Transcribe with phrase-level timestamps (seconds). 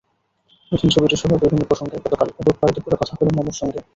[0.71, 3.79] নতুন ছবিটিসহ বিভিন্ন প্রসঙ্গে গতকাল রোববার দুপুরে কথা হলো মমর সঙ্গে।